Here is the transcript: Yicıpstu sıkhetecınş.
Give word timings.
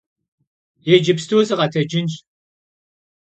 Yicıpstu 0.87 1.37
sıkhetecınş. 1.47 2.13